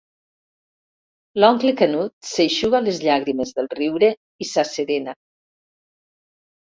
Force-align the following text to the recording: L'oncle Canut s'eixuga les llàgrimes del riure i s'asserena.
L'oncle 1.43 1.73
Canut 1.81 2.29
s'eixuga 2.31 2.81
les 2.87 3.01
llàgrimes 3.09 3.53
del 3.59 3.71
riure 3.77 4.13
i 4.47 4.51
s'asserena. 4.53 5.15